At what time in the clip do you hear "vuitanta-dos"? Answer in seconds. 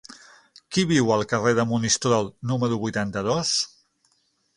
2.87-3.53